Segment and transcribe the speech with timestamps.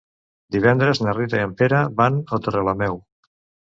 [0.55, 3.03] Divendres na Rita i en Pere van a Torrelameu.